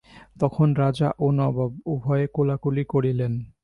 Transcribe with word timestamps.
তখন 0.39 0.67
রাজা 0.73 1.09
ও 1.19 1.27
নবাব 1.37 1.71
উভয়ে 1.93 2.25
কোলাকুলি 2.27 2.83
করিলেন। 2.93 3.33